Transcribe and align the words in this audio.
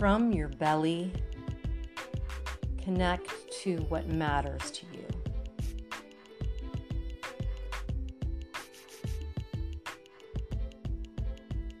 From 0.00 0.32
your 0.32 0.48
belly, 0.48 1.12
connect 2.82 3.30
to 3.60 3.76
what 3.90 4.08
matters 4.08 4.70
to 4.70 4.86
you. 4.94 5.06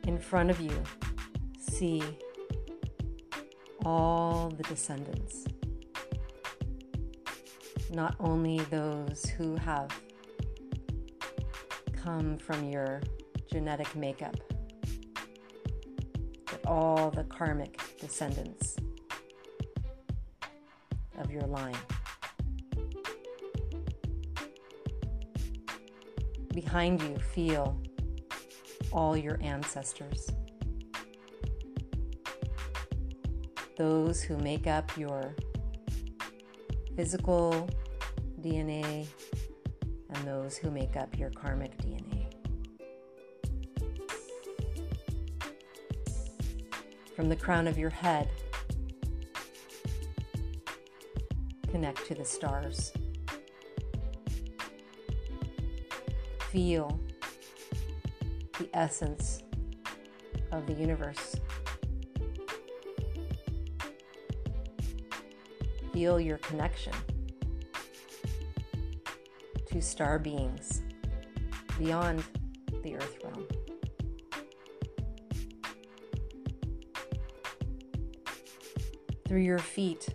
In 0.06 0.18
front 0.18 0.50
of 0.50 0.60
you, 0.60 0.82
see 1.58 2.02
all 3.86 4.50
the 4.50 4.64
descendants, 4.64 5.46
not 7.90 8.16
only 8.20 8.58
those 8.68 9.24
who 9.38 9.56
have 9.56 9.88
come 11.96 12.36
from 12.36 12.68
your 12.68 13.00
genetic 13.50 13.96
makeup, 13.96 14.36
but 16.44 16.60
all 16.66 17.10
the 17.10 17.24
karmic 17.24 17.80
descendants 18.00 18.76
of 21.18 21.30
your 21.30 21.42
line. 21.42 21.76
Behind 26.54 27.00
you, 27.02 27.16
feel 27.18 27.80
all 28.92 29.16
your 29.16 29.38
ancestors. 29.42 30.30
Those 33.76 34.22
who 34.22 34.36
make 34.38 34.66
up 34.66 34.96
your 34.96 35.34
physical 36.96 37.68
DNA 38.40 39.06
and 40.10 40.26
those 40.26 40.56
who 40.56 40.70
make 40.70 40.96
up 40.96 41.16
your 41.18 41.30
karmic 41.30 41.69
From 47.14 47.28
the 47.28 47.36
crown 47.36 47.66
of 47.66 47.76
your 47.76 47.90
head, 47.90 48.28
connect 51.68 52.06
to 52.06 52.14
the 52.14 52.24
stars. 52.24 52.92
Feel 56.50 56.98
the 58.58 58.68
essence 58.74 59.42
of 60.50 60.66
the 60.66 60.72
universe. 60.72 61.36
Feel 65.92 66.18
your 66.18 66.38
connection 66.38 66.92
to 69.66 69.80
star 69.80 70.18
beings 70.18 70.82
beyond 71.78 72.24
the 72.82 72.96
earth 72.96 73.18
realm. 73.22 73.46
Through 79.30 79.42
your 79.42 79.60
feet, 79.60 80.08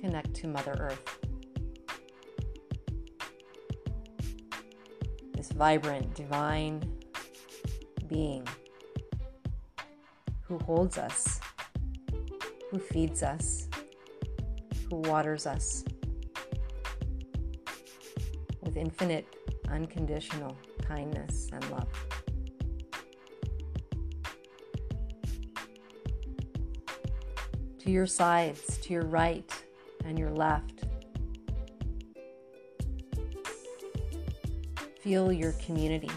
connect 0.00 0.32
to 0.34 0.46
Mother 0.46 0.76
Earth. 0.78 1.18
This 5.34 5.50
vibrant, 5.50 6.14
divine 6.14 6.88
being 8.06 8.46
who 10.42 10.58
holds 10.58 10.96
us, 10.96 11.40
who 12.70 12.78
feeds 12.78 13.24
us, 13.24 13.66
who 14.88 14.98
waters 14.98 15.44
us 15.44 15.82
with 18.62 18.76
infinite, 18.76 19.26
unconditional 19.68 20.56
kindness 20.86 21.48
and 21.52 21.68
love. 21.72 21.88
To 27.86 27.92
your 27.92 28.06
sides, 28.08 28.78
to 28.78 28.92
your 28.92 29.04
right, 29.04 29.48
and 30.04 30.18
your 30.18 30.30
left. 30.30 30.82
Feel 35.00 35.32
your 35.32 35.52
community, 35.52 36.10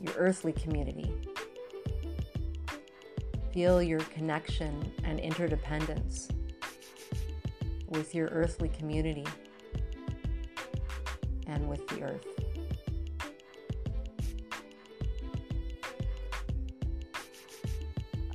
your 0.00 0.14
earthly 0.16 0.52
community. 0.52 1.12
Feel 3.52 3.82
your 3.82 3.98
connection 4.00 4.92
and 5.02 5.18
interdependence 5.18 6.28
with 7.88 8.14
your 8.14 8.28
earthly 8.28 8.68
community 8.68 9.26
and 11.48 11.68
with 11.68 11.88
the 11.88 12.04
earth. 12.04 12.39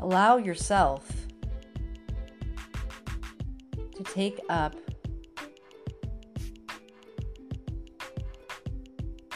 Allow 0.05 0.38
yourself 0.38 1.09
to 3.73 4.03
take 4.03 4.39
up 4.49 4.75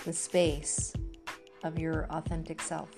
the 0.05 0.13
space 0.13 0.93
of 1.63 1.79
your 1.79 2.05
authentic 2.11 2.61
self. 2.61 2.91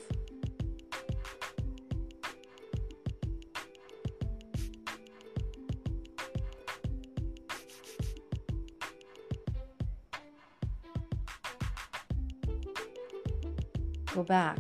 Go 14.13 14.23
back 14.23 14.59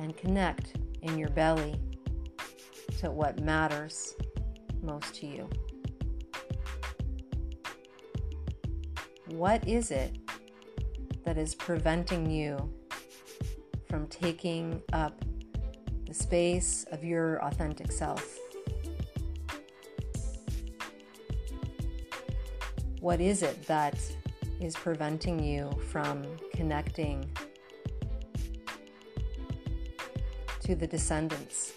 and 0.00 0.16
connect 0.16 0.72
in 1.02 1.18
your 1.18 1.28
belly 1.28 1.78
to 2.98 3.10
what 3.10 3.40
matters 3.40 4.14
most 4.82 5.14
to 5.14 5.26
you. 5.26 5.48
What 9.28 9.66
is 9.68 9.92
it 9.92 10.16
that 11.24 11.38
is 11.38 11.54
preventing 11.54 12.28
you 12.28 12.72
from 13.88 14.08
taking 14.08 14.82
up 14.92 15.24
the 16.06 16.14
space 16.14 16.84
of 16.90 17.04
your 17.04 17.42
authentic 17.44 17.92
self? 17.92 18.36
What 23.00 23.20
is 23.20 23.42
it 23.42 23.64
that 23.66 23.96
is 24.60 24.74
preventing 24.74 25.38
you 25.38 25.70
from 25.88 26.26
connecting 26.52 27.30
to 30.62 30.74
the 30.74 30.86
descendants? 30.86 31.74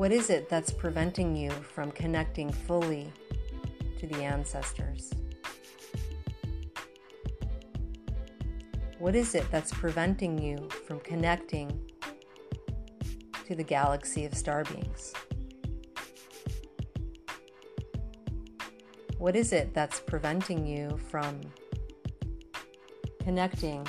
What 0.00 0.12
is 0.12 0.30
it 0.30 0.48
that's 0.48 0.72
preventing 0.72 1.36
you 1.36 1.50
from 1.50 1.92
connecting 1.92 2.50
fully 2.50 3.12
to 3.98 4.06
the 4.06 4.22
ancestors? 4.22 5.12
What 8.98 9.14
is 9.14 9.34
it 9.34 9.44
that's 9.52 9.70
preventing 9.74 10.38
you 10.38 10.70
from 10.86 11.00
connecting 11.00 11.78
to 13.44 13.54
the 13.54 13.62
galaxy 13.62 14.24
of 14.24 14.32
star 14.32 14.64
beings? 14.64 15.12
What 19.18 19.36
is 19.36 19.52
it 19.52 19.74
that's 19.74 20.00
preventing 20.00 20.66
you 20.66 20.96
from 21.10 21.42
connecting 23.22 23.86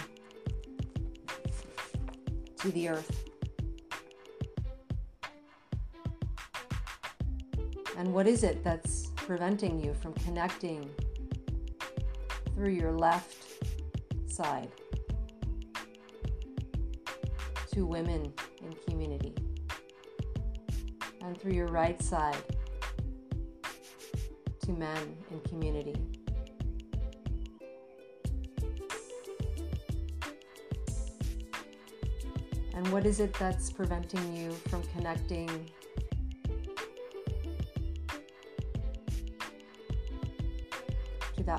to 2.57 2.71
the 2.73 2.89
earth. 2.89 3.20
And 8.01 8.15
what 8.15 8.25
is 8.25 8.43
it 8.43 8.63
that's 8.63 9.11
preventing 9.15 9.79
you 9.79 9.93
from 9.93 10.13
connecting 10.13 10.89
through 12.55 12.71
your 12.71 12.91
left 12.91 13.45
side 14.25 14.69
to 17.71 17.85
women 17.85 18.33
in 18.63 18.73
community? 18.89 19.35
And 21.21 21.39
through 21.39 21.51
your 21.51 21.67
right 21.67 22.01
side 22.01 22.41
to 24.65 24.71
men 24.71 25.15
in 25.29 25.39
community? 25.41 25.95
And 32.73 32.91
what 32.91 33.05
is 33.05 33.19
it 33.19 33.31
that's 33.35 33.69
preventing 33.69 34.35
you 34.35 34.49
from 34.69 34.81
connecting 34.95 35.69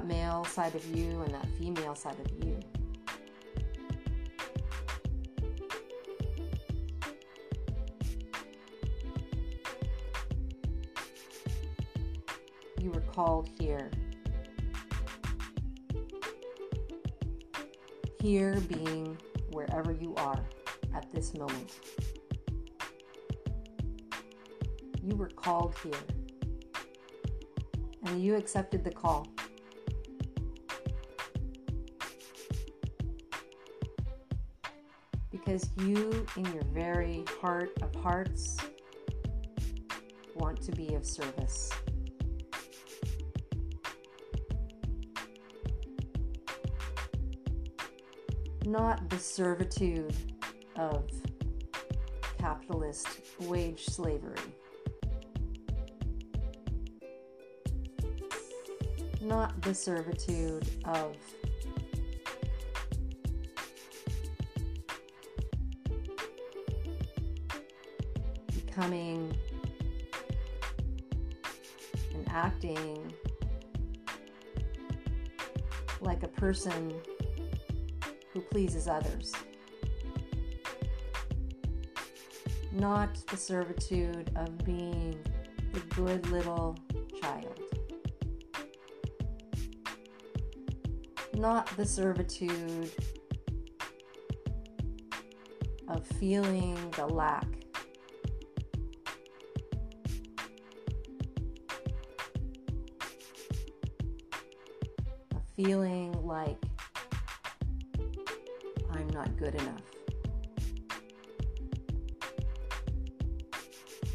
that 0.03 0.07
male 0.09 0.45
side 0.45 0.75
of 0.75 0.85
you 0.97 1.23
and 1.23 1.35
that 1.35 1.47
female 1.59 1.95
side 1.95 2.17
of 2.19 2.45
you? 2.45 2.59
You 12.81 12.91
were 12.91 13.01
called 13.01 13.49
here. 13.59 13.91
here 18.21 18.61
being 18.69 19.19
wherever 19.51 19.91
you 19.91 20.15
are 20.17 20.45
at 20.95 21.11
this 21.11 21.35
moment. 21.35 21.73
You 25.03 25.17
were 25.17 25.27
called 25.27 25.75
here, 25.83 25.93
and 28.05 28.23
you 28.23 28.37
accepted 28.37 28.85
the 28.85 28.93
call. 28.93 29.27
Because 35.53 35.69
you, 35.87 36.27
in 36.39 36.47
your 36.47 36.65
very 36.73 37.27
heart 37.39 37.73
of 37.83 37.95
hearts, 37.97 38.57
want 40.35 40.63
to 40.63 40.73
be 40.73 40.95
of 40.95 41.05
service. 41.05 41.71
not 48.65 49.11
the 49.11 49.19
servitude 49.19 50.15
of 50.77 51.11
capitalist 52.39 53.09
wage 53.41 53.85
slavery. 53.85 54.39
Not 59.21 59.61
the 59.61 59.75
servitude 59.75 60.67
of 60.87 61.17
becoming 68.73 69.37
and 72.15 72.27
acting 72.31 73.13
like 76.01 76.23
a 76.23 76.29
person 76.29 76.93
who 78.33 78.41
pleases 78.41 78.89
others, 78.89 79.33
not 82.73 83.15
the 83.27 83.37
servitude 83.37 84.31
of 84.37 84.57
being 84.65 85.19
the 85.73 85.81
good 85.95 86.27
little 86.31 86.79
child, 87.21 87.61
not 91.35 91.67
the 91.77 91.85
servitude 91.85 92.91
of 95.89 96.07
feeling 96.19 96.77
the 96.97 97.07
lack. 97.07 97.62
Feeling 105.65 106.11
like 106.27 106.57
I'm 108.91 109.07
not 109.11 109.37
good 109.37 109.55
enough. 109.55 109.83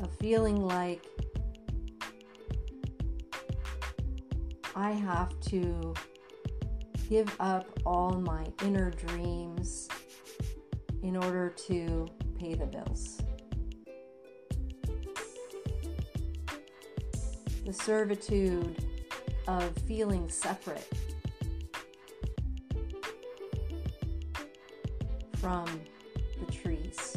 A 0.02 0.08
feeling 0.20 0.62
like 0.62 1.06
I 4.76 4.92
have 4.92 5.40
to 5.52 5.94
give 7.08 7.34
up 7.40 7.80
all 7.86 8.20
my 8.20 8.46
inner 8.66 8.92
dreams 8.92 9.88
in 11.02 11.16
order 11.16 11.54
to 11.68 12.08
pay 12.38 12.56
the 12.56 12.66
bills. 12.66 13.22
The 17.66 17.72
servitude 17.72 18.84
of 19.48 19.74
feeling 19.88 20.28
separate 20.28 20.86
from 25.48 25.66
the 26.46 26.52
trees, 26.52 27.16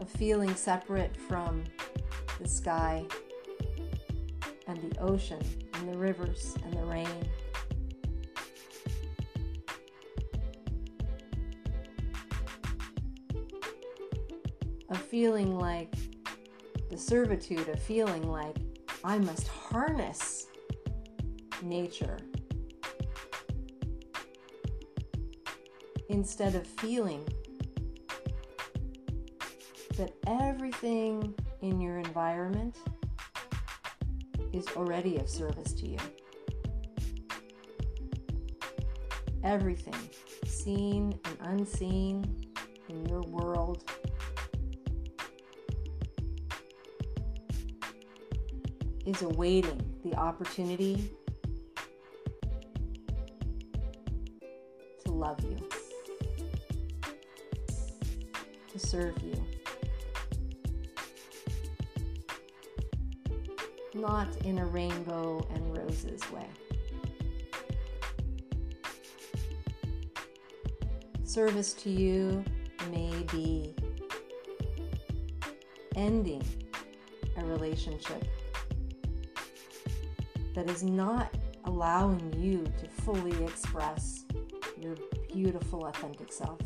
of 0.00 0.08
feeling 0.08 0.54
separate 0.54 1.16
from 1.16 1.64
the 2.40 2.46
sky 2.46 3.04
and 4.68 4.78
the 4.80 4.96
ocean 5.00 5.40
and 5.74 5.88
the 5.88 5.98
rivers 5.98 6.54
and 6.64 6.74
the 6.74 6.84
rain. 6.84 7.08
Of 14.88 14.98
feeling 14.98 15.58
like 15.58 15.92
the 16.90 16.96
servitude 16.96 17.68
of 17.68 17.82
feeling 17.82 18.30
like 18.30 18.56
I 19.02 19.18
must 19.18 19.48
harness 19.48 20.46
nature 21.60 22.18
instead 26.22 26.54
of 26.54 26.64
feeling 26.64 27.28
that 29.96 30.12
everything 30.28 31.34
in 31.62 31.80
your 31.80 31.98
environment 31.98 32.76
is 34.52 34.64
already 34.76 35.16
of 35.16 35.28
service 35.28 35.72
to 35.72 35.88
you. 35.88 35.98
Everything, 39.42 39.96
seen 40.46 41.18
and 41.24 41.36
unseen 41.40 42.24
in 42.88 43.04
your 43.06 43.22
world, 43.22 43.82
is 49.04 49.22
awaiting 49.22 49.82
the 50.04 50.14
opportunity 50.14 51.10
serve 58.92 59.16
you. 59.22 59.42
Not 63.94 64.28
in 64.44 64.58
a 64.58 64.66
rainbow 64.66 65.48
and 65.54 65.74
roses 65.74 66.20
way. 66.30 66.46
Service 71.24 71.72
to 71.72 71.88
you 71.88 72.44
may 72.90 73.14
be 73.32 73.74
ending 75.96 76.44
a 77.38 77.44
relationship 77.46 78.22
that 80.54 80.68
is 80.68 80.82
not 80.82 81.34
allowing 81.64 82.30
you 82.38 82.62
to 82.78 82.86
fully 83.04 83.42
express 83.42 84.26
your 84.78 84.96
beautiful, 85.32 85.86
authentic 85.86 86.30
self. 86.30 86.60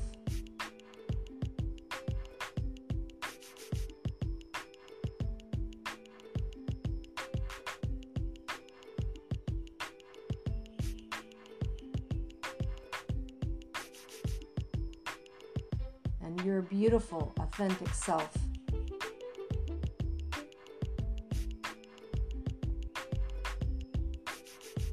Beautiful, 16.87 17.35
authentic 17.41 17.93
self. 17.93 18.33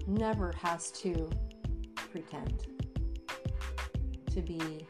Never 0.08 0.52
has 0.60 0.90
to 1.04 1.30
pretend 2.12 2.66
to 4.32 4.42
be 4.42 4.88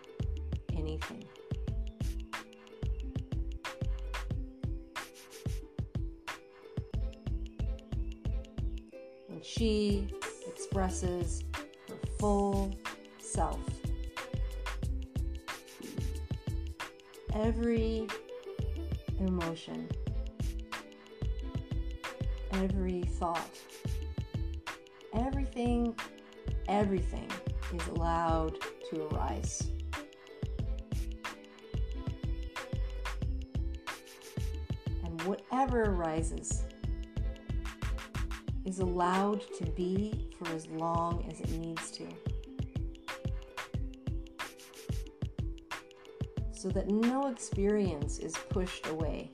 anything. 0.77 1.25
When 9.27 9.41
she 9.41 10.07
expresses 10.48 11.43
her 11.89 12.00
full 12.17 12.74
self, 13.19 13.60
every 17.33 18.07
emotion, 19.19 19.89
every 22.53 23.01
thought, 23.03 23.49
everything, 25.13 25.95
everything 26.67 27.27
is 27.73 27.87
allowed 27.87 28.57
to 28.89 29.07
arise. 29.07 29.71
And 35.03 35.21
whatever 35.23 35.83
arises 35.83 36.63
is 38.65 38.79
allowed 38.79 39.41
to 39.57 39.65
be 39.71 40.29
for 40.37 40.49
as 40.53 40.67
long 40.67 41.27
as 41.29 41.39
it 41.41 41.51
needs 41.51 41.91
to. 41.91 42.07
so 46.63 46.70
that 46.70 46.88
no 46.88 47.27
experience 47.27 48.20
is 48.20 48.38
pushed 48.48 48.88
away, 48.88 49.29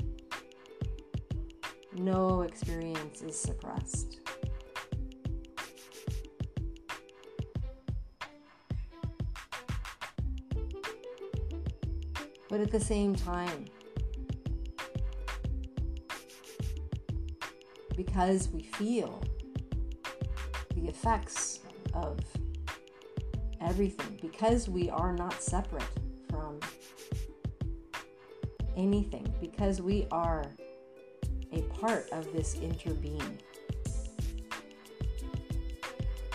no 1.93 2.41
experience 2.41 3.21
is 3.21 3.39
suppressed. 3.39 4.19
But 12.49 12.61
at 12.61 12.71
the 12.71 12.79
same 12.79 13.13
time, 13.15 13.65
because 17.95 18.49
we 18.49 18.63
feel 18.63 19.21
the 20.73 20.87
effects 20.87 21.59
of 21.93 22.17
everything, 23.61 24.17
because 24.19 24.67
we 24.67 24.89
are 24.89 25.13
not 25.13 25.43
separate 25.43 25.83
anything, 28.79 29.31
because 29.41 29.81
we 29.81 30.07
are 30.11 30.45
a 31.51 31.61
part 31.63 32.09
of 32.11 32.31
this 32.33 32.55
interbeing, 32.55 33.37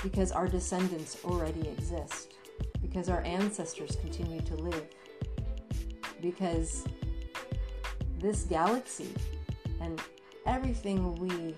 because 0.02 0.30
our 0.30 0.46
descendants 0.46 1.16
already 1.24 1.68
exist, 1.68 2.34
because 2.82 3.08
our 3.08 3.22
ancestors 3.22 3.96
continue 3.96 4.40
to 4.42 4.54
live, 4.56 4.86
because 6.20 6.84
this 8.18 8.42
galaxy 8.44 9.12
and 9.80 10.00
everything 10.46 11.14
we 11.16 11.54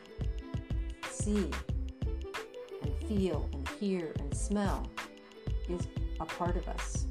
see 1.11 1.51
and 2.83 2.95
feel 3.09 3.49
and 3.53 3.69
hear 3.81 4.13
and 4.21 4.35
smell 4.35 4.89
is 5.69 5.89
a 6.21 6.25
part 6.25 6.57
of 6.57 6.69
us. 6.69 7.06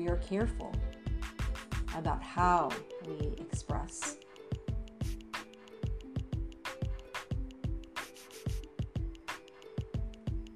We 0.00 0.08
are 0.08 0.16
careful 0.16 0.72
about 1.94 2.22
how 2.22 2.70
we 3.06 3.34
express. 3.38 4.16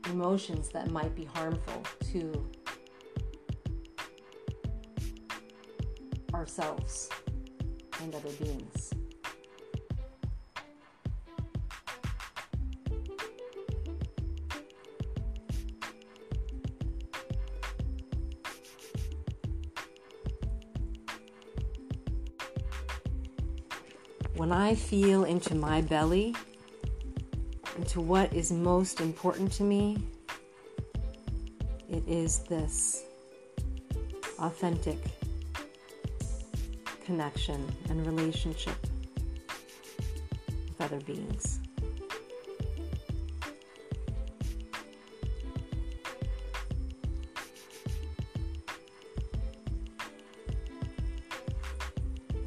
Emotions 0.06 0.70
that 0.70 0.90
might 0.90 1.14
be 1.14 1.24
harmful 1.24 1.82
to 2.12 2.50
ourselves 6.32 7.10
and 8.00 8.14
other 8.14 8.30
beings. 8.42 8.93
When 24.36 24.50
I 24.50 24.74
feel 24.74 25.24
into 25.24 25.54
my 25.54 25.80
belly, 25.80 26.34
into 27.76 28.00
what 28.00 28.32
is 28.34 28.50
most 28.50 29.00
important 29.00 29.52
to 29.52 29.62
me, 29.62 29.96
it 31.88 32.02
is 32.08 32.40
this 32.40 33.04
authentic 34.40 34.98
connection 37.04 37.64
and 37.88 38.04
relationship 38.04 38.74
with 40.66 40.80
other 40.80 40.98
beings. 41.00 41.60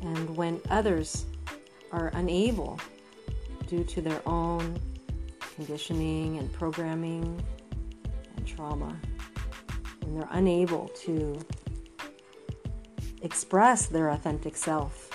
And 0.02 0.36
when 0.36 0.60
others 0.70 1.26
are 1.92 2.08
unable, 2.14 2.80
due 3.68 3.84
to 3.84 4.02
their 4.02 4.22
own 4.26 4.80
conditioning 5.56 6.38
and 6.38 6.52
programming 6.54 7.44
and 8.36 8.48
trauma, 8.48 8.98
And 10.02 10.16
they're 10.16 10.30
unable 10.32 10.88
to 11.06 11.38
express 13.22 13.88
their 13.88 14.10
authentic 14.10 14.56
self 14.56 15.10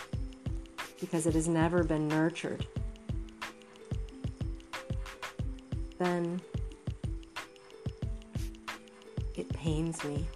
because 1.01 1.27
it 1.27 1.35
has 1.35 1.49
never 1.49 1.83
been 1.83 2.09
nurtured, 2.09 2.67
then 5.99 6.41
it 9.35 9.49
pains 9.53 10.05
me. 10.05 10.27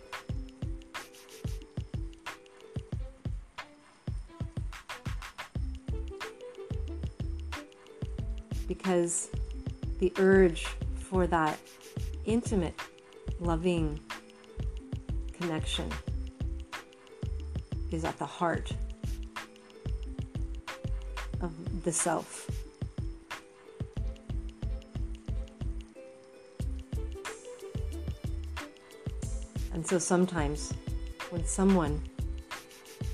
Because 8.66 9.30
the 9.98 10.12
urge 10.18 10.66
for 10.94 11.26
that 11.26 11.58
intimate, 12.24 12.78
loving 13.40 14.00
connection 15.32 15.90
is 17.90 18.04
at 18.04 18.18
the 18.18 18.26
heart 18.26 18.72
of 21.40 21.52
the 21.84 21.92
self. 21.92 22.50
And 29.72 29.86
so 29.86 29.98
sometimes 29.98 30.72
when 31.30 31.44
someone 31.44 32.02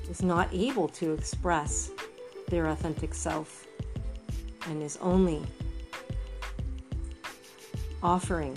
is 0.08 0.22
not 0.22 0.48
able 0.52 0.88
to 0.88 1.12
express 1.12 1.90
their 2.48 2.68
authentic 2.68 3.14
self 3.14 3.66
and 4.72 4.82
is 4.82 4.96
only 5.02 5.42
offering 8.02 8.56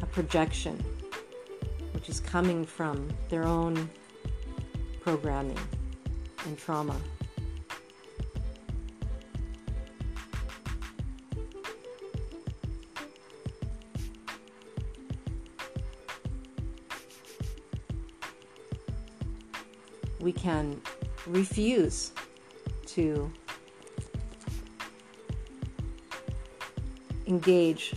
a 0.00 0.06
projection 0.06 0.78
which 1.94 2.08
is 2.08 2.20
coming 2.20 2.64
from 2.64 3.08
their 3.30 3.42
own 3.42 3.90
programming 5.00 5.58
and 6.46 6.56
trauma. 6.56 6.96
We 20.20 20.32
can 20.32 20.80
refuse 21.26 22.12
to 22.86 23.30
engage 27.26 27.94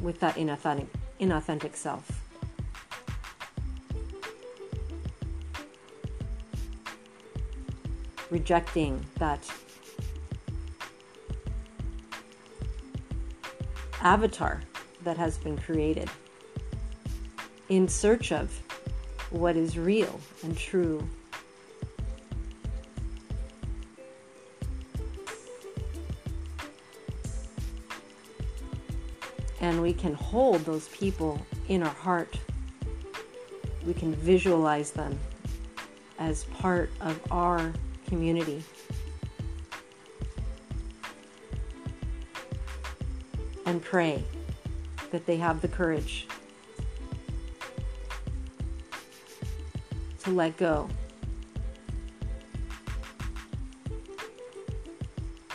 with 0.00 0.20
that 0.20 0.36
inauthentic, 0.36 0.86
inauthentic 1.20 1.74
self. 1.74 2.24
rejecting 8.30 9.04
that 9.18 9.50
avatar 14.02 14.60
that 15.02 15.16
has 15.16 15.38
been 15.38 15.56
created 15.56 16.08
in 17.68 17.88
search 17.88 18.32
of 18.32 18.62
what 19.30 19.56
is 19.56 19.78
real 19.78 20.20
and 20.42 20.56
true. 20.56 21.06
And 29.68 29.82
we 29.82 29.92
can 29.92 30.14
hold 30.14 30.64
those 30.64 30.88
people 30.88 31.38
in 31.68 31.82
our 31.82 31.90
heart. 31.90 32.38
We 33.84 33.92
can 33.92 34.14
visualize 34.14 34.92
them 34.92 35.18
as 36.18 36.44
part 36.44 36.88
of 37.02 37.20
our 37.30 37.74
community. 38.06 38.64
And 43.66 43.82
pray 43.82 44.24
that 45.10 45.26
they 45.26 45.36
have 45.36 45.60
the 45.60 45.68
courage 45.68 46.26
to 50.20 50.30
let 50.30 50.56
go 50.56 50.88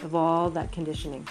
of 0.03 0.13
all 0.13 0.51
that 0.51 0.72
conditioning. 0.72 1.27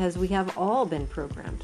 Because 0.00 0.16
we 0.16 0.28
have 0.28 0.56
all 0.56 0.86
been 0.86 1.06
programmed. 1.06 1.62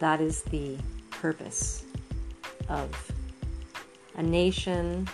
That 0.00 0.20
is 0.20 0.42
the 0.42 0.76
purpose 1.12 1.84
of 2.68 3.12
a 4.16 4.22
nation. 4.24 5.08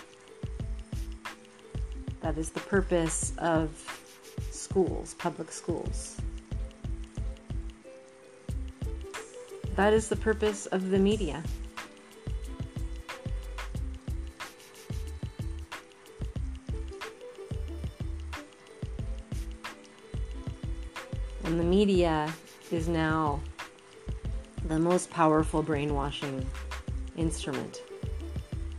That 2.21 2.39
is 2.39 2.49
the 2.49 2.59
purpose 2.61 3.33
of 3.37 3.69
schools, 4.49 5.13
public 5.19 5.51
schools. 5.51 6.19
That 9.75 9.93
is 9.93 10.09
the 10.09 10.15
purpose 10.15 10.65
of 10.65 10.89
the 10.89 10.97
media. 10.97 11.43
Media 21.95 22.33
is 22.71 22.89
now 22.89 23.39
the 24.65 24.77
most 24.77 25.09
powerful 25.09 25.63
brainwashing 25.63 26.45
instrument 27.15 27.83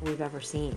we've 0.03 0.21
ever 0.21 0.39
seen. 0.39 0.77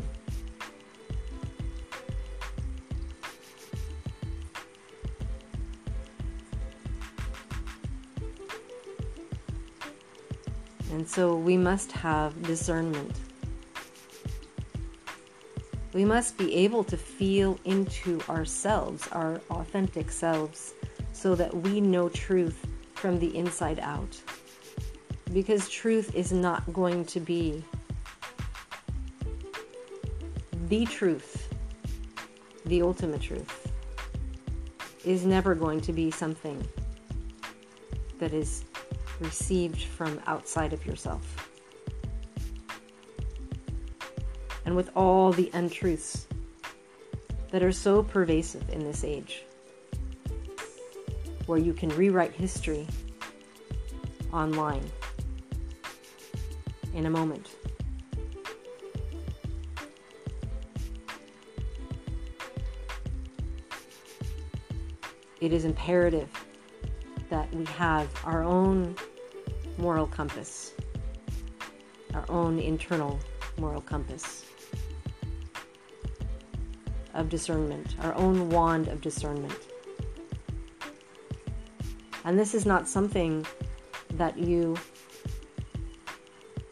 And 10.93 11.05
so 11.05 11.36
we 11.36 11.58
must 11.58 11.91
have 11.91 12.41
discernment. 12.43 13.19
We 15.91 16.05
must 16.05 16.38
be 16.38 16.55
able 16.55 16.86
to 16.86 16.96
feel 16.96 17.60
into 17.65 18.22
ourselves, 18.29 19.10
our 19.12 19.41
authentic 19.50 20.10
selves, 20.10 20.74
so 21.19 21.35
that 21.35 21.53
we 21.53 21.81
know 21.81 22.07
truth 22.07 22.65
from 22.93 23.19
the 23.19 23.35
inside 23.35 23.77
out. 23.79 24.17
Because 25.33 25.67
truth 25.67 26.15
is 26.15 26.31
not 26.31 26.71
going 26.71 27.03
to 27.05 27.19
be 27.19 27.61
the 30.69 30.85
truth, 30.85 31.53
the 32.65 32.81
ultimate 32.81 33.21
truth, 33.21 33.69
is 35.03 35.25
never 35.25 35.55
going 35.55 35.81
to 35.81 35.91
be 35.91 36.09
something 36.09 36.65
that 38.19 38.33
is 38.33 38.63
received 39.19 39.83
from 39.83 40.21
outside 40.25 40.71
of 40.71 40.85
yourself. 40.85 41.51
And 44.65 44.73
with 44.73 44.89
all 44.95 45.33
the 45.33 45.49
untruths 45.53 46.27
that 47.51 47.61
are 47.61 47.73
so 47.73 48.03
pervasive 48.03 48.69
in 48.69 48.85
this 48.85 49.03
age, 49.03 49.43
where 51.50 51.58
you 51.58 51.74
can 51.74 51.89
rewrite 51.98 52.32
history 52.32 52.86
online 54.32 54.88
in 56.94 57.08
a 57.08 57.10
moment. 57.10 57.56
It 65.41 65.51
is 65.51 65.65
imperative 65.65 66.29
that 67.32 67.51
we 67.56 67.65
have 67.65 68.08
our 68.25 68.44
own 68.44 68.96
moral 69.79 70.06
compass, 70.06 70.74
our 72.13 72.25
own 72.29 72.60
internal 72.60 73.20
moral 73.58 73.82
compass 73.82 74.46
of 77.15 77.27
discernment, 77.27 77.96
our 78.03 78.13
own 78.13 78.51
wand 78.51 78.88
of 78.88 79.01
discernment. 79.01 79.68
And 82.29 82.38
this 82.38 82.53
is 82.53 82.63
not 82.63 82.88
something 82.88 83.43
that 84.13 84.38
you 84.38 84.77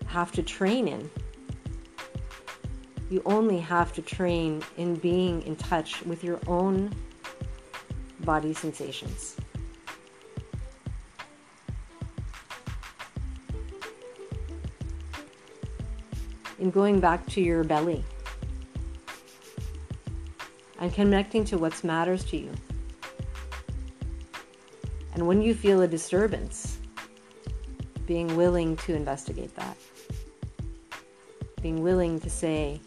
have 0.06 0.32
to 0.34 0.44
train 0.44 0.88
in. 0.88 1.10
You 3.10 3.24
only 3.26 3.58
have 3.62 3.92
to 3.94 4.04
train 4.04 4.62
in 4.78 4.98
being 4.98 5.42
in 5.48 5.56
touch 5.56 6.06
with 6.06 6.24
your 6.24 6.40
own 6.46 6.94
body 8.20 8.54
sensations. 8.54 9.36
in 16.60 16.70
going 16.70 17.00
back 17.00 17.26
to 17.28 17.42
your 17.42 17.64
belly 17.64 18.04
and 20.80 20.94
connecting 20.94 21.44
to 21.46 21.58
what 21.58 21.84
matters 21.84 22.24
to 22.26 22.38
you. 22.38 22.52
And 25.18 25.26
when 25.26 25.42
you 25.42 25.56
feel 25.56 25.82
a 25.82 25.88
disturbance, 25.88 26.78
being 28.06 28.38
willing 28.38 28.76
to 28.78 28.94
investigate 28.94 29.56
that. 29.56 29.76
Being 31.60 31.82
willing 31.82 32.20
to 32.20 32.30
say, 32.30 32.80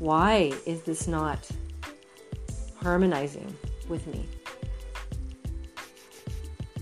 why 0.00 0.52
is 0.66 0.82
this 0.82 1.06
not 1.06 1.48
harmonizing 2.82 3.56
with 3.88 4.08
me? 4.08 4.26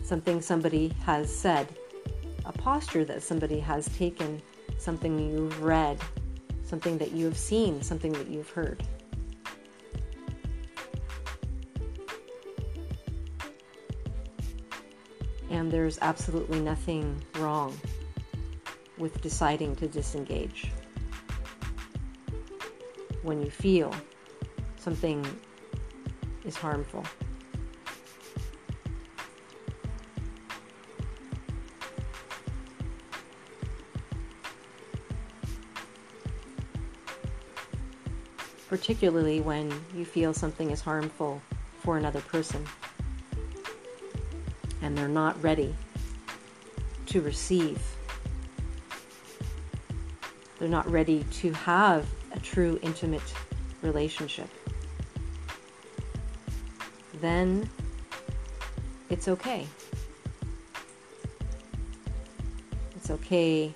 Something 0.02 0.40
somebody 0.40 0.94
has 1.04 1.30
said, 1.30 1.68
a 2.46 2.52
posture 2.52 3.04
that 3.04 3.22
somebody 3.22 3.60
has 3.60 3.86
taken 3.98 4.40
something 4.78 5.18
you've 5.18 5.62
read, 5.62 5.98
something 6.64 6.96
that 6.96 7.12
you 7.12 7.26
have 7.26 7.36
seen, 7.36 7.82
something 7.82 8.12
that 8.12 8.28
you've 8.28 8.48
heard. 8.48 8.82
There's 15.70 16.00
absolutely 16.02 16.59
nothing 16.59 17.22
wrong 17.37 17.78
with 18.98 19.20
deciding 19.20 19.76
to 19.76 19.87
disengage. 19.87 20.68
When 23.22 23.40
you 23.40 23.50
feel 23.52 23.94
something 24.76 25.24
is 26.44 26.56
harmful. 26.56 27.04
particularly 38.68 39.40
when 39.40 39.68
you 39.96 40.04
feel 40.04 40.33
something 40.33 40.70
is 40.70 40.80
harmful 40.80 41.42
for 41.80 41.98
another 41.98 42.20
person 42.20 42.64
and 44.83 44.97
they're 44.97 45.09
not 45.09 45.40
ready 45.43 45.75
to 47.07 47.21
receive. 47.21 47.81
They're 50.59 50.69
not 50.69 50.90
ready 50.90 51.25
to 51.25 51.53
have 51.53 52.07
a 52.33 52.38
true 52.38 52.79
intimate 52.83 53.35
relationship. 53.83 54.49
Then 57.21 57.69
it's 59.11 59.29
okay. 59.29 59.66
It's 62.97 63.11
okay 63.11 63.75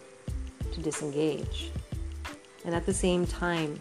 to 0.73 0.81
disengage. 0.81 1.71
And 2.65 2.75
at 2.75 2.87
the 2.87 2.95
same 2.95 3.27
time, 3.27 3.81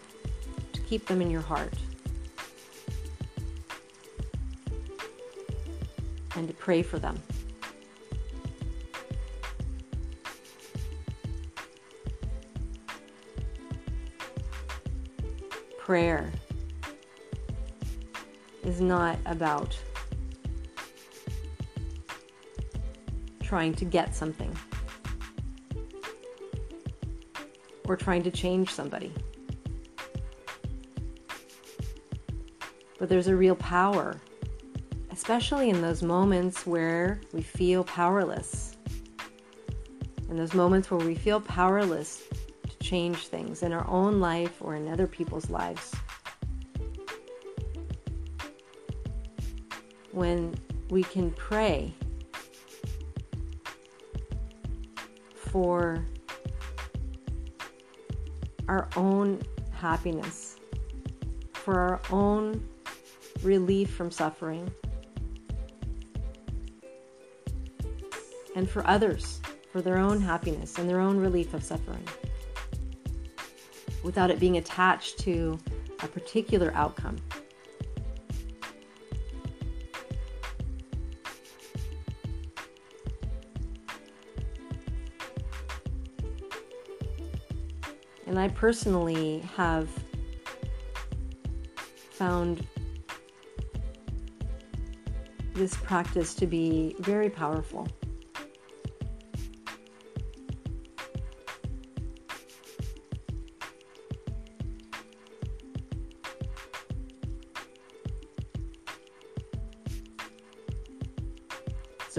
to 0.73 0.81
keep 0.81 1.05
them 1.05 1.21
in 1.21 1.29
your 1.29 1.41
heart. 1.41 1.73
And 6.35 6.47
to 6.47 6.53
pray 6.53 6.81
for 6.81 6.99
them. 6.99 7.21
Prayer 15.77 16.31
is 18.63 18.81
not 18.81 19.17
about 19.25 19.77
trying 23.41 23.73
to 23.75 23.85
get 23.85 24.15
something 24.15 24.55
or 27.87 27.95
trying 27.95 28.23
to 28.23 28.31
change 28.31 28.69
somebody. 28.69 29.13
but 33.03 33.09
there's 33.09 33.27
a 33.27 33.35
real 33.35 33.57
power, 33.57 34.15
especially 35.23 35.69
in 35.69 35.81
those 35.81 36.03
moments 36.03 36.67
where 36.67 37.17
we 37.31 37.41
feel 37.41 37.81
powerless. 37.85 38.75
In 40.29 40.35
those 40.35 40.53
moments 40.53 40.91
where 40.91 40.99
we 40.99 41.15
feel 41.15 41.39
powerless 41.39 42.23
to 42.69 42.77
change 42.79 43.27
things 43.27 43.63
in 43.63 43.71
our 43.71 43.87
own 43.87 44.19
life 44.19 44.57
or 44.59 44.75
in 44.75 44.89
other 44.89 45.07
people's 45.07 45.49
lives. 45.49 45.95
When 50.11 50.55
we 50.89 51.03
can 51.03 51.31
pray 51.31 51.93
for 55.37 56.05
our 58.67 58.89
own 58.97 59.41
happiness, 59.71 60.57
for 61.53 61.79
our 61.79 62.01
own 62.11 62.67
relief 63.41 63.89
from 63.89 64.11
suffering, 64.11 64.69
and 68.55 68.69
for 68.69 68.85
others 68.87 69.41
for 69.71 69.81
their 69.81 69.97
own 69.97 70.21
happiness 70.21 70.77
and 70.77 70.89
their 70.89 70.99
own 70.99 71.17
relief 71.17 71.53
of 71.53 71.63
suffering 71.63 72.07
without 74.03 74.29
it 74.29 74.39
being 74.39 74.57
attached 74.57 75.17
to 75.19 75.57
a 76.01 76.07
particular 76.07 76.71
outcome. 76.75 77.17
And 88.27 88.39
I 88.39 88.47
personally 88.49 89.39
have 89.55 89.89
found 92.11 92.65
this 95.53 95.75
practice 95.75 96.33
to 96.35 96.47
be 96.47 96.95
very 96.99 97.29
powerful. 97.29 97.87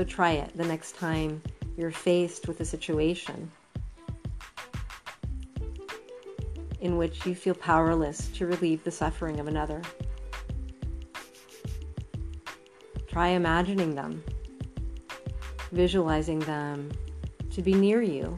Try 0.06 0.32
it 0.32 0.56
the 0.56 0.64
next 0.64 0.94
time 0.96 1.42
you're 1.76 1.90
faced 1.90 2.46
with 2.46 2.60
a 2.60 2.64
situation 2.64 3.50
in 6.80 6.96
which 6.96 7.26
you 7.26 7.34
feel 7.34 7.54
powerless 7.54 8.28
to 8.28 8.46
relieve 8.46 8.84
the 8.84 8.90
suffering 8.90 9.40
of 9.40 9.48
another. 9.48 9.82
Try 13.08 13.28
imagining 13.28 13.94
them, 13.94 14.22
visualizing 15.72 16.40
them 16.40 16.92
to 17.50 17.62
be 17.62 17.74
near 17.74 18.02
you, 18.02 18.36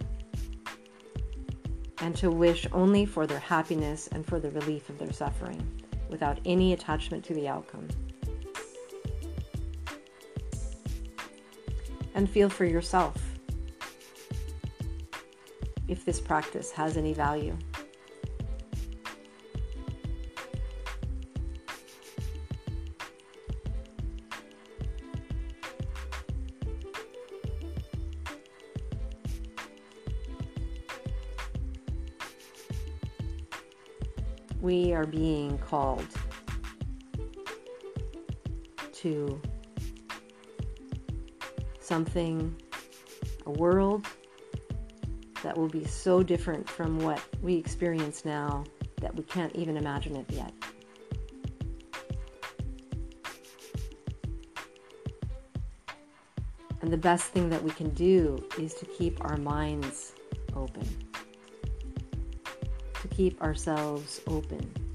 and 1.99 2.15
to 2.17 2.31
wish 2.31 2.67
only 2.73 3.05
for 3.05 3.27
their 3.27 3.41
happiness 3.41 4.09
and 4.13 4.25
for 4.25 4.39
the 4.39 4.51
relief 4.53 4.89
of 4.89 4.99
their 4.99 5.13
suffering 5.13 5.61
without 6.09 6.39
any 6.47 6.73
attachment 6.73 7.25
to 7.25 7.35
the 7.35 7.49
outcome. 7.49 7.89
And 12.17 12.29
feel 12.29 12.49
for 12.49 12.65
yourself 12.65 13.15
if 15.87 16.05
this 16.05 16.19
practice 16.19 16.73
has 16.73 16.97
any 16.97 17.13
value. 17.13 17.57
We 34.61 34.95
are 34.95 35.07
being 35.07 35.59
called 35.59 36.09
to 38.95 39.41
something, 41.87 42.55
a 43.47 43.51
world 43.51 44.07
that 45.43 45.57
will 45.57 45.69
be 45.69 45.85
so 45.85 46.23
different 46.23 46.69
from 46.69 46.99
what 46.99 47.21
we 47.41 47.55
experience 47.55 48.25
now 48.25 48.65
that 49.01 49.15
we 49.15 49.23
can't 49.23 49.55
even 49.55 49.77
imagine 49.77 50.17
it 50.17 50.27
yet. 50.31 50.53
And 56.83 56.93
the 56.93 56.97
best 56.97 57.27
thing 57.27 57.49
that 57.51 57.63
we 57.63 57.71
can 57.71 57.91
do 57.91 58.45
is 58.59 58.75
to 58.75 58.85
keep 58.87 59.25
our 59.25 59.37
minds 59.37 60.13
open, 60.55 60.87
to 63.01 63.09
keep 63.09 63.41
ourselves 63.43 64.21
open. 64.27 64.86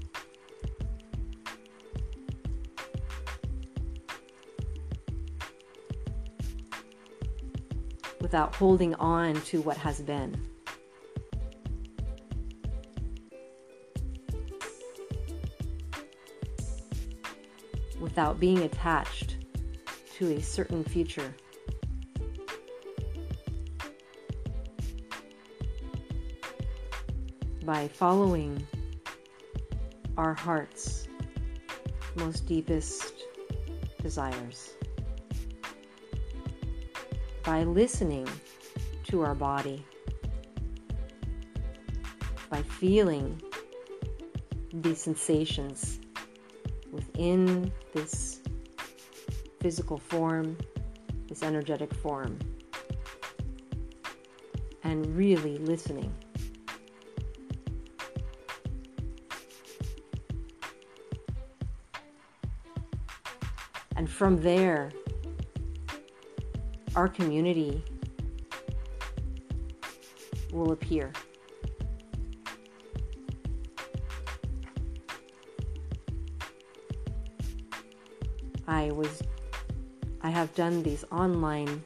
Without 8.32 8.54
holding 8.54 8.94
on 8.94 9.34
to 9.42 9.60
what 9.60 9.76
has 9.76 10.00
been. 10.00 10.34
Without 18.00 18.40
being 18.40 18.60
attached 18.60 19.36
to 20.16 20.32
a 20.32 20.40
certain 20.40 20.82
future. 20.82 21.34
By 27.66 27.86
following 27.86 28.66
our 30.16 30.32
heart's 30.32 31.06
most 32.16 32.46
deepest 32.46 33.12
desires 34.02 34.70
by 37.44 37.64
listening 37.64 38.28
to 39.04 39.22
our 39.22 39.34
body, 39.34 39.84
by 42.48 42.62
feeling 42.62 43.40
the 44.72 44.94
sensations 44.94 46.00
within 46.90 47.72
this 47.92 48.40
physical 49.60 49.98
form, 49.98 50.56
this 51.28 51.42
energetic 51.42 51.92
form, 51.94 52.38
and 54.84 55.16
really 55.16 55.58
listening. 55.58 56.12
And 63.96 64.10
from 64.10 64.40
there, 64.40 64.90
our 66.94 67.08
community 67.08 67.82
will 70.52 70.72
appear. 70.72 71.12
I 78.68 78.90
was 78.92 79.22
I 80.22 80.30
have 80.30 80.54
done 80.54 80.82
these 80.82 81.04
online 81.10 81.82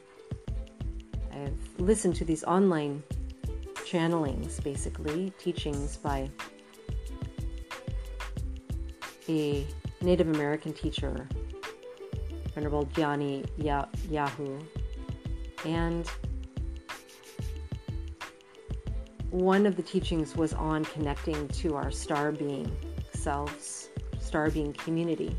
I've 1.31 1.79
listened 1.79 2.15
to 2.15 2.25
these 2.25 2.43
online 2.43 3.03
channelings 3.75 4.63
basically 4.63 5.31
teachings 5.37 5.97
by 5.97 6.29
a 9.29 9.65
Native 10.01 10.29
American 10.29 10.73
teacher 10.73 11.27
Venerable 12.53 12.85
Dhyani 12.87 13.45
Ywahoo 13.59 14.65
and 15.65 16.09
one 19.29 19.65
of 19.65 19.75
the 19.75 19.83
teachings 19.83 20.35
was 20.35 20.53
on 20.53 20.85
connecting 20.85 21.47
to 21.49 21.75
our 21.75 21.91
star 21.91 22.31
being 22.31 22.71
selves, 23.13 23.89
star 24.19 24.49
being 24.49 24.73
community. 24.73 25.35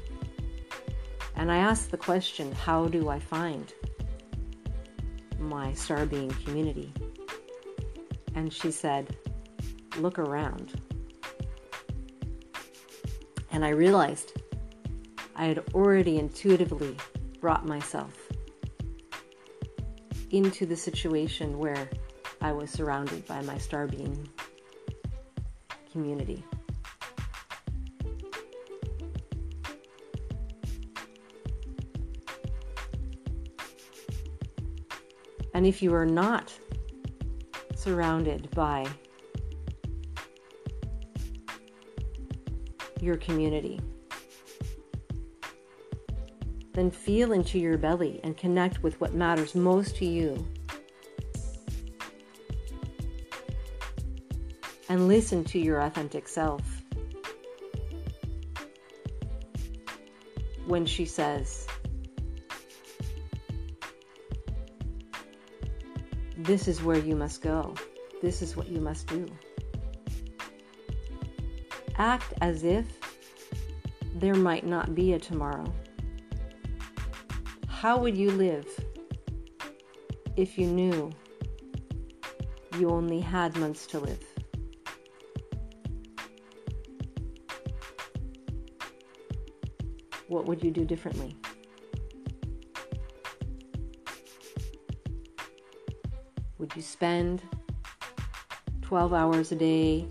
And 1.36 1.50
I 1.50 1.56
asked 1.56 1.90
the 1.90 1.96
question 1.96 2.52
how 2.52 2.86
do 2.86 3.08
I 3.08 3.18
find 3.18 3.72
my 5.38 5.72
star 5.72 6.04
being 6.04 6.30
community? 6.30 6.92
And 8.34 8.52
she 8.52 8.70
said, 8.70 9.16
look 9.96 10.18
around. 10.18 10.80
And 13.50 13.64
I 13.64 13.70
realized 13.70 14.40
I 15.34 15.46
had 15.46 15.64
already 15.74 16.18
intuitively 16.18 16.96
brought 17.40 17.66
myself 17.66 18.27
into 20.30 20.66
the 20.66 20.76
situation 20.76 21.58
where 21.58 21.88
I 22.40 22.52
was 22.52 22.70
surrounded 22.70 23.26
by 23.26 23.42
my 23.42 23.58
star 23.58 23.86
being 23.86 24.28
community. 25.90 26.44
And 35.54 35.66
if 35.66 35.82
you 35.82 35.92
are 35.94 36.06
not 36.06 36.56
surrounded 37.74 38.48
by 38.52 38.86
your 43.00 43.16
community, 43.16 43.80
then 46.78 46.92
feel 46.92 47.32
into 47.32 47.58
your 47.58 47.76
belly 47.76 48.20
and 48.22 48.36
connect 48.36 48.84
with 48.84 49.00
what 49.00 49.12
matters 49.12 49.56
most 49.56 49.96
to 49.96 50.04
you. 50.04 50.46
And 54.88 55.08
listen 55.08 55.42
to 55.46 55.58
your 55.58 55.80
authentic 55.80 56.28
self. 56.28 56.62
When 60.66 60.86
she 60.86 61.04
says, 61.04 61.66
This 66.36 66.68
is 66.68 66.80
where 66.80 66.98
you 66.98 67.16
must 67.16 67.42
go. 67.42 67.74
This 68.22 68.40
is 68.40 68.56
what 68.56 68.68
you 68.68 68.80
must 68.80 69.08
do. 69.08 69.26
Act 71.96 72.34
as 72.40 72.62
if 72.62 72.86
there 74.14 74.36
might 74.36 74.64
not 74.64 74.94
be 74.94 75.14
a 75.14 75.18
tomorrow. 75.18 75.72
How 77.80 77.96
would 77.96 78.16
you 78.16 78.32
live 78.32 78.66
if 80.34 80.58
you 80.58 80.66
knew 80.66 81.12
you 82.76 82.90
only 82.90 83.20
had 83.20 83.56
months 83.56 83.86
to 83.86 84.00
live? 84.00 84.18
What 90.26 90.46
would 90.46 90.64
you 90.64 90.72
do 90.72 90.84
differently? 90.84 91.36
Would 96.58 96.74
you 96.74 96.82
spend 96.82 97.42
12 98.82 99.14
hours 99.14 99.52
a 99.52 99.56
day 99.56 100.08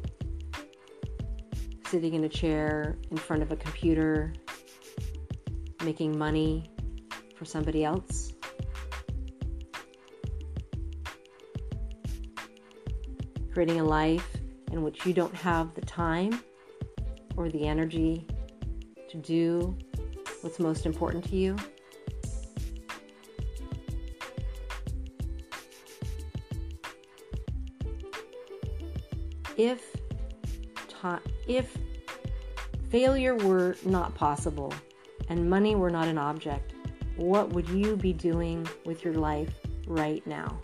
sitting 1.87 2.13
in 2.13 2.23
a 2.23 2.29
chair 2.29 2.97
in 3.11 3.17
front 3.17 3.43
of 3.43 3.51
a 3.51 3.57
computer, 3.57 4.31
making 5.83 6.17
money? 6.17 6.71
For 7.37 7.45
somebody 7.45 7.83
else? 7.83 8.33
Creating 13.53 13.79
a 13.79 13.83
life 13.83 14.37
in 14.71 14.81
which 14.81 15.05
you 15.05 15.13
don't 15.13 15.33
have 15.33 15.73
the 15.75 15.81
time 15.81 16.41
or 17.35 17.49
the 17.49 17.67
energy 17.67 18.25
to 19.09 19.17
do 19.17 19.77
what's 20.41 20.59
most 20.59 20.85
important 20.85 21.23
to 21.25 21.35
you? 21.35 21.55
If 29.55 29.95
ta- 30.87 31.19
if 31.47 31.75
failure 32.89 33.35
were 33.35 33.75
not 33.83 34.13
possible 34.13 34.71
and 35.29 35.49
money 35.49 35.75
were 35.75 35.89
not 35.89 36.07
an 36.07 36.17
object, 36.17 36.73
what 37.17 37.49
would 37.49 37.67
you 37.69 37.97
be 37.97 38.13
doing 38.13 38.67
with 38.85 39.03
your 39.03 39.15
life 39.15 39.53
right 39.87 40.25
now? 40.25 40.59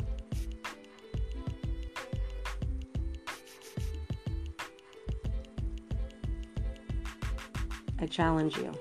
I 8.00 8.06
challenge 8.06 8.58
you. 8.58 8.72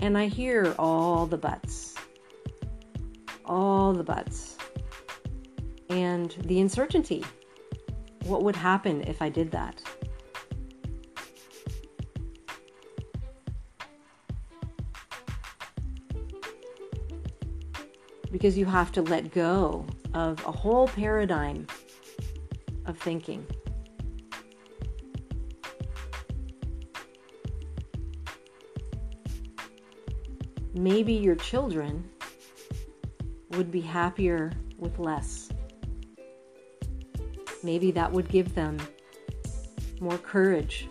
And 0.00 0.16
I 0.16 0.26
hear 0.26 0.74
all 0.78 1.26
the 1.26 1.36
buts. 1.36 1.94
All 3.44 3.92
the 3.92 4.04
buts. 4.04 4.56
And 5.90 6.34
the 6.44 6.60
uncertainty. 6.60 7.24
What 8.24 8.42
would 8.42 8.56
happen 8.56 9.02
if 9.02 9.22
I 9.22 9.28
did 9.28 9.50
that? 9.52 9.82
Because 18.38 18.56
you 18.56 18.66
have 18.66 18.92
to 18.92 19.02
let 19.02 19.32
go 19.32 19.84
of 20.14 20.38
a 20.46 20.52
whole 20.52 20.86
paradigm 20.86 21.66
of 22.86 22.96
thinking. 22.98 23.44
maybe 30.78 31.12
your 31.12 31.34
children 31.34 32.08
would 33.50 33.70
be 33.70 33.80
happier 33.80 34.52
with 34.78 34.98
less. 34.98 35.50
Maybe 37.64 37.90
that 37.90 38.10
would 38.12 38.28
give 38.28 38.54
them 38.54 38.78
more 40.00 40.18
courage, 40.18 40.88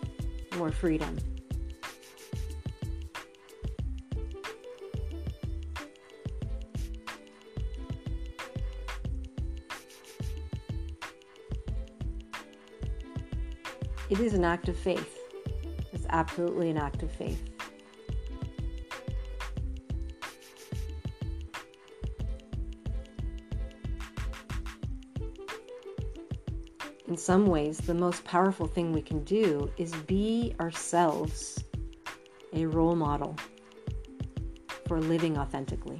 more 0.56 0.70
freedom. 0.70 1.16
It 14.10 14.20
is 14.20 14.34
an 14.34 14.44
act 14.44 14.68
of 14.68 14.76
faith. 14.76 15.18
It's 15.92 16.06
absolutely 16.10 16.70
an 16.70 16.78
act 16.78 17.02
of 17.02 17.10
faith. 17.10 17.48
in 27.08 27.16
some 27.16 27.46
ways, 27.46 27.78
the 27.78 27.94
most 27.94 28.22
powerful 28.24 28.66
thing 28.66 28.92
we 28.92 29.00
can 29.00 29.24
do 29.24 29.70
is 29.78 29.92
be 30.06 30.54
ourselves 30.60 31.64
a 32.52 32.66
role 32.66 32.94
model 32.94 33.34
for 34.86 35.00
living 35.00 35.38
authentically. 35.38 35.98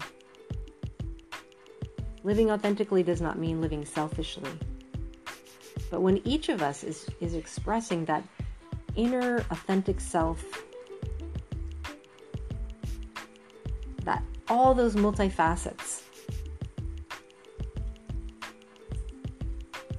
Living 2.24 2.50
authentically 2.50 3.02
does 3.02 3.22
not 3.22 3.38
mean 3.38 3.60
living 3.62 3.86
selfishly. 3.86 4.50
But 5.90 6.02
when 6.02 6.26
each 6.26 6.48
of 6.48 6.62
us 6.62 6.84
is, 6.84 7.08
is 7.20 7.34
expressing 7.34 8.04
that 8.06 8.22
inner 8.94 9.38
authentic 9.50 10.00
self, 10.00 10.44
that 14.04 14.22
all 14.48 14.74
those 14.74 14.94
multifacets 14.94 16.02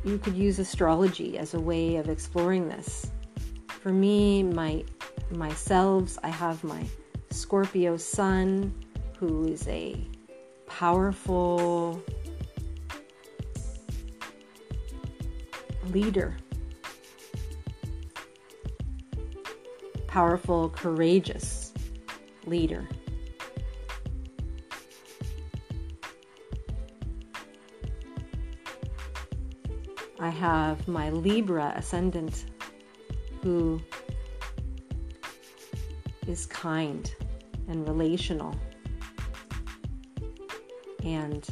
you 0.04 0.18
could 0.18 0.36
use 0.36 0.60
astrology 0.60 1.38
as 1.38 1.54
a 1.54 1.60
way 1.60 1.98
of 1.98 2.10
exploring 2.10 2.68
this. 2.70 3.12
For 3.68 3.92
me, 3.92 4.44
my 4.44 4.84
myself, 5.32 6.18
I 6.24 6.30
have 6.30 6.64
my 6.64 6.86
Scorpio 7.30 7.98
sun, 7.98 8.74
who 9.18 9.46
is 9.48 9.68
a 9.68 9.96
powerful 10.68 12.02
leader, 15.90 16.36
powerful, 20.08 20.70
courageous 20.70 21.74
leader. 22.46 22.88
I 30.20 30.30
have 30.30 30.88
my 30.88 31.10
Libra 31.10 31.74
ascendant 31.76 32.46
who 33.42 33.82
is 36.28 36.46
kind 36.46 37.14
and 37.68 37.88
relational 37.88 38.54
and 41.04 41.48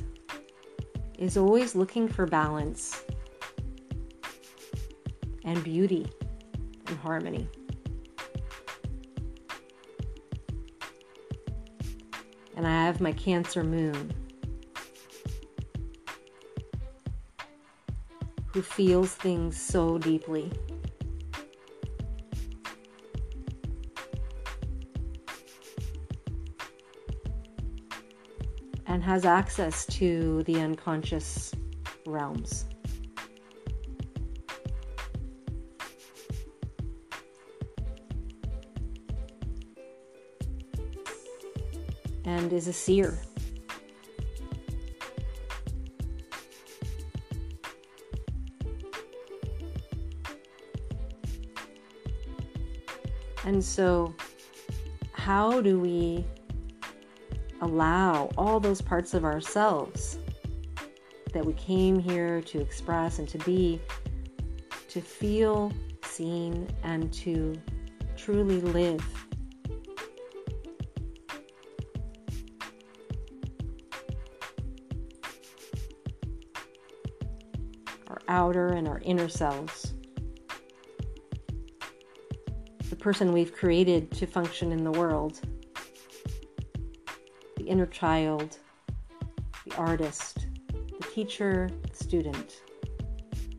is 1.18 1.38
always 1.38 1.76
looking 1.76 2.08
for 2.08 2.26
balance 2.26 3.04
and 5.48 5.64
beauty 5.64 6.06
and 6.88 6.98
harmony. 7.00 7.48
And 12.58 12.68
I 12.68 12.84
have 12.84 13.00
my 13.00 13.14
Cancer 13.14 13.64
moon 13.64 14.14
who 18.48 18.62
feels 18.62 19.14
things 19.14 19.60
so 19.60 19.98
deeply. 19.98 20.52
And 28.86 29.02
has 29.02 29.24
access 29.24 29.86
to 29.86 30.44
the 30.44 30.60
unconscious 30.60 31.54
realms. 32.06 32.66
Is 42.54 42.70
a 42.70 42.74
seer. 42.74 43.20
And 53.44 53.64
so, 53.64 54.16
how 55.12 55.60
do 55.62 55.78
we 55.78 56.26
allow 57.62 58.30
all 58.38 58.60
those 58.62 58.82
parts 58.82 59.14
of 59.14 59.26
ourselves 59.26 60.18
that 61.34 61.46
we 61.46 61.54
came 61.54 62.00
here 62.00 62.42
to 62.42 62.62
express 62.62 63.20
and 63.20 63.28
to 63.28 63.38
be 63.40 63.82
to 64.88 65.02
feel 65.02 65.74
seen 66.04 66.70
and 66.84 67.12
to 67.14 67.60
truly 68.16 68.62
live? 68.62 69.17
Outer 78.38 78.68
and 78.68 78.88
our 78.88 79.00
inner 79.00 79.28
selves 79.28 79.96
The 82.92 82.96
person 82.96 83.34
we've 83.34 83.54
created 83.54 84.12
to 84.12 84.26
function 84.26 84.72
in 84.72 84.84
the 84.84 84.92
world 84.92 85.42
the 87.58 87.64
inner 87.64 87.88
child, 87.88 88.60
the 89.66 89.76
artist, 89.76 90.48
the 90.70 91.08
teacher, 91.14 91.70
the 91.90 91.96
student, 91.96 92.62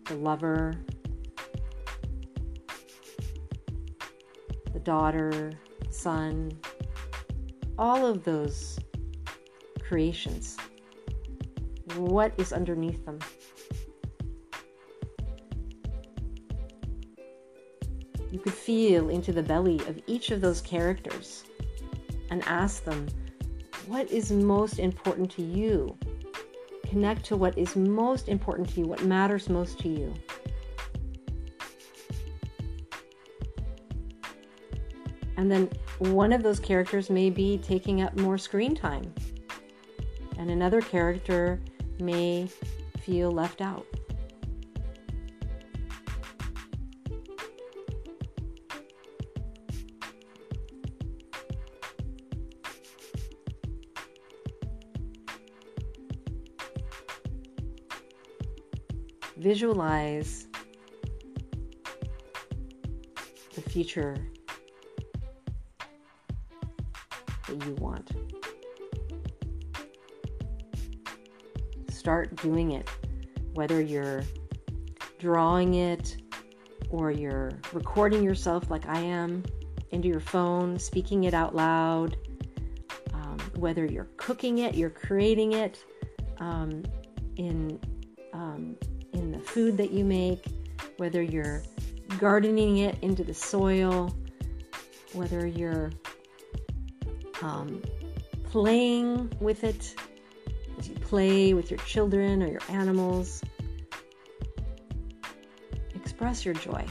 the 0.04 0.14
lover, 0.14 0.74
the 4.72 4.80
daughter, 4.80 5.52
son, 5.90 6.52
all 7.76 8.06
of 8.06 8.24
those 8.24 8.78
creations. 9.82 10.56
What 11.96 12.32
is 12.38 12.52
underneath 12.52 13.04
them? 13.04 13.18
Could 18.48 18.56
feel 18.56 19.11
into 19.11 19.30
the 19.30 19.42
belly 19.42 19.78
of 19.88 20.00
each 20.06 20.30
of 20.30 20.40
those 20.40 20.62
characters 20.62 21.44
and 22.30 22.42
ask 22.46 22.82
them, 22.82 23.06
what 23.87 24.11
is 24.11 24.32
most 24.32 24.78
important 24.78 25.30
to 25.32 25.42
you? 25.42 25.94
Connect 26.87 27.22
to 27.26 27.37
what 27.37 27.58
is 27.58 27.76
most 27.76 28.26
important 28.26 28.70
to 28.70 28.80
you, 28.80 28.87
what 28.87 29.04
matters 29.04 29.50
most 29.50 29.78
to 29.80 29.88
you. 29.90 30.14
And 35.37 35.52
then 35.52 35.68
one 35.98 36.32
of 36.32 36.42
those 36.42 36.58
characters 36.58 37.11
may 37.11 37.28
be 37.28 37.58
taking 37.58 38.00
up 38.00 38.16
more 38.16 38.38
screen 38.38 38.74
time, 38.74 39.12
and 40.38 40.50
another 40.50 40.80
character 40.80 41.61
may 42.00 42.48
feel 43.02 43.30
left 43.30 43.61
out. 43.61 43.84
Visualize 59.38 60.48
the 63.55 63.61
future 63.61 64.16
that 67.46 67.64
you 67.64 67.74
want. 67.74 68.11
Start 71.88 72.35
doing 72.37 72.72
it, 72.72 72.88
whether 73.55 73.81
you're 73.81 74.24
drawing 75.18 75.74
it 75.74 76.16
or 76.90 77.11
you're 77.11 77.53
recording 77.72 78.22
yourself 78.24 78.70
like 78.70 78.87
I 78.88 78.98
am 78.98 79.44
into 79.90 80.09
your 80.09 80.20
phone, 80.20 80.79
speaking 80.79 81.24
it 81.24 81.35
out 81.35 81.55
loud, 81.55 82.16
um, 83.14 83.38
whether 83.57 83.85
you're 83.87 84.09
cooking 84.16 84.59
it, 84.59 84.74
you're 84.74 84.90
creating 84.90 85.53
it 85.53 85.85
um, 86.38 86.83
in 87.37 87.81
food 89.59 89.77
that 89.77 89.90
you 89.90 90.05
make, 90.05 90.44
whether 90.99 91.21
you're 91.21 91.64
gardening 92.21 92.79
it 92.79 92.97
into 93.03 93.25
the 93.25 93.35
soil, 93.35 94.16
whether 95.14 95.49
you're 95.49 95.90
um, 97.42 97.83
playing 98.44 99.33
with 99.40 99.64
it 99.64 99.97
as 100.79 100.88
you 100.88 100.94
play 100.94 101.55
with 101.55 101.73
your 101.73 101.81
children 101.81 102.40
or 102.40 102.47
your 102.47 102.61
animals. 102.68 103.42
Express 105.97 106.44
your 106.44 106.55
joy. 106.55 106.87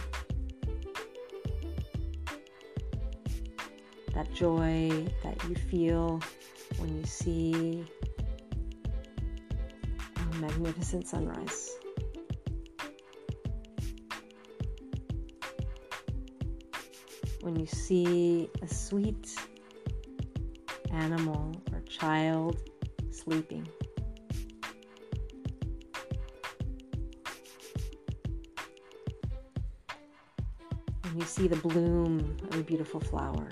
That 4.14 4.34
joy 4.34 5.08
that 5.24 5.42
you 5.48 5.56
feel 5.56 6.20
when 6.80 6.98
you 6.98 7.06
see 7.06 7.86
a 10.18 10.36
magnificent 10.36 11.08
sunrise. 11.08 11.78
When 17.48 17.58
you 17.58 17.66
see 17.66 18.50
a 18.62 18.68
sweet 18.68 19.34
animal 20.92 21.56
or 21.72 21.80
child 21.88 22.60
sleeping. 23.10 23.66
When 31.04 31.18
you 31.18 31.24
see 31.24 31.48
the 31.48 31.56
bloom 31.56 32.36
of 32.52 32.60
a 32.60 32.64
beautiful 32.64 33.00
flower. 33.00 33.48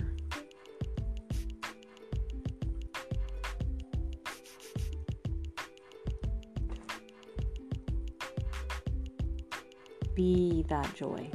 Be 10.15 10.65
that 10.67 10.93
joy. 10.95 11.31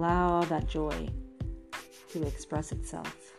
Allow 0.00 0.44
that 0.44 0.66
joy 0.66 1.10
to 2.12 2.22
express 2.26 2.72
itself 2.72 3.34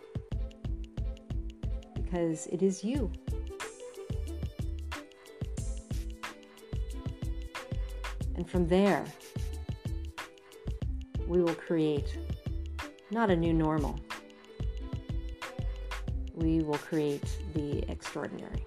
because 1.95 2.45
it 2.51 2.61
is 2.61 2.83
you. 2.83 3.11
And 8.35 8.47
from 8.47 8.67
there, 8.67 9.03
we 11.25 11.41
will 11.41 11.55
create 11.55 12.15
not 13.09 13.31
a 13.31 13.35
new 13.35 13.53
normal, 13.53 13.99
we 16.35 16.61
will 16.61 16.77
create 16.77 17.39
the 17.55 17.79
extraordinary. 17.89 18.63